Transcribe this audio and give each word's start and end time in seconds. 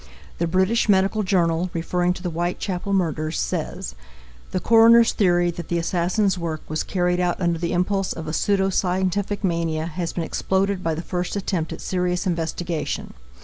The 0.39 0.47
British 0.47 0.89
Medical 0.89 1.21
Journal, 1.21 1.69
referring 1.75 2.13
to 2.13 2.23
the 2.23 2.31
Whitechapel 2.31 2.91
murders, 2.91 3.39
says: 3.39 3.93
"The 4.49 4.59
Coroner's 4.59 5.13
theory 5.13 5.51
that 5.51 5.67
the 5.67 5.77
assassin's 5.77 6.39
work 6.39 6.63
was 6.67 6.81
carried 6.81 7.19
out 7.19 7.39
under 7.39 7.59
the 7.59 7.71
impulse 7.71 8.11
of 8.11 8.27
a 8.27 8.33
pseudo 8.33 8.71
scientific 8.71 9.43
mania 9.43 9.85
has 9.85 10.11
been 10.13 10.23
exploded 10.23 10.83
by 10.83 10.95
the 10.95 11.03
first 11.03 11.35
attempt 11.35 11.71
at 11.71 11.81
serious 11.81 12.25
investigation. 12.25 13.13